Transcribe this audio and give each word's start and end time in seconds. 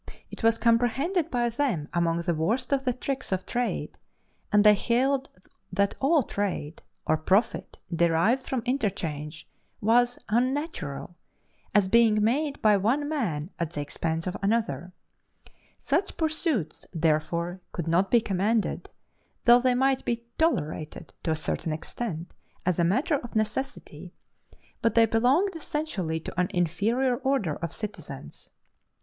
It 0.31 0.41
was 0.41 0.57
comprehended 0.57 1.29
by 1.29 1.49
them 1.49 1.87
among 1.93 2.23
the 2.23 2.33
worst 2.33 2.71
of 2.73 2.85
the 2.85 2.91
tricks 2.93 3.31
of 3.31 3.45
trade 3.45 3.99
and 4.51 4.63
they 4.63 4.73
held 4.73 5.29
that 5.71 5.93
all 5.99 6.23
trade, 6.23 6.81
or 7.05 7.17
profit 7.17 7.77
derived 7.95 8.43
from 8.49 8.61
interchange, 8.65 9.47
was 9.79 10.17
unnatural, 10.27 11.15
as 11.75 11.87
being 11.87 12.23
made 12.23 12.59
by 12.63 12.77
one 12.77 13.07
man 13.07 13.51
at 13.59 13.73
the 13.73 13.81
expense 13.81 14.25
of 14.25 14.35
another; 14.41 14.91
such 15.77 16.17
pursuits 16.17 16.83
therefore 16.91 17.61
could 17.71 17.87
not 17.87 18.09
be 18.09 18.19
commended, 18.21 18.89
though 19.45 19.59
they 19.59 19.75
might 19.75 20.03
be 20.03 20.23
tolerated 20.39 21.13
to 21.21 21.29
a 21.29 21.35
certain 21.35 21.71
extent 21.71 22.33
as 22.65 22.79
a 22.79 22.83
matter 22.83 23.17
of 23.19 23.35
necessity, 23.35 24.15
but 24.81 24.95
they 24.95 25.05
belonged 25.05 25.55
essentially 25.55 26.19
to 26.19 26.39
an 26.39 26.47
inferior 26.53 27.17
order 27.17 27.53
of 27.57 27.71
citizens. 27.71 28.49